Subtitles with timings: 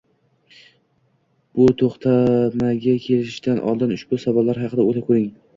[1.59, 5.31] Bir to`xtamga kelishdan oldin ushbu savollar haqida o`ylab ko`ring